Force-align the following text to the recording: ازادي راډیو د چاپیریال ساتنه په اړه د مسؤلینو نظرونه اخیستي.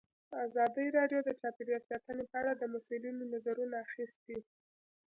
ازادي 0.45 0.85
راډیو 0.97 1.19
د 1.23 1.29
چاپیریال 1.41 1.83
ساتنه 1.89 2.23
په 2.31 2.35
اړه 2.41 2.51
د 2.55 2.63
مسؤلینو 2.73 3.23
نظرونه 3.33 3.75
اخیستي. 3.87 4.37